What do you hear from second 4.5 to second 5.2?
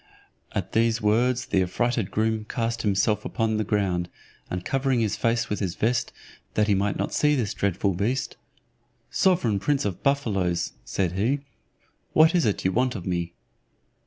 covering his